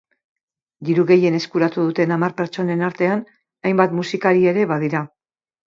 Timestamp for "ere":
4.57-4.69